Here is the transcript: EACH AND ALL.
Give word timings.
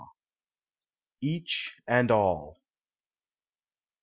EACH 1.21 1.75
AND 1.87 2.09
ALL. 2.09 2.57